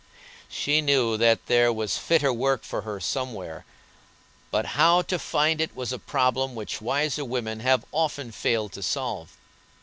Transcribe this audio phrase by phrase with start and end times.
[0.49, 3.65] She knew that there was fitter work for her somewhere,
[4.49, 8.81] but how to find it was a problem which wiser women have often failed to
[8.81, 9.37] solve.